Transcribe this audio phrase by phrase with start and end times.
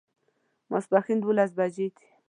[0.71, 2.05] ماسپښین دوولس بجې دي